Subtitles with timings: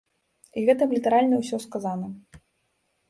[0.61, 2.07] І гэтым літаральна ўсё сказана.